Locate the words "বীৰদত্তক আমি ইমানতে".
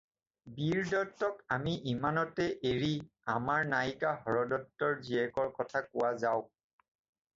0.53-2.47